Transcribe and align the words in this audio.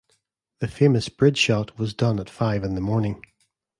The 0.61 0.67
famous 0.67 1.09
bridge 1.09 1.37
shot 1.37 1.77
was 1.77 1.93
done 1.93 2.19
at 2.19 2.27
five 2.27 2.63
in 2.63 2.73
the 2.73 2.81
morning. 2.81 3.21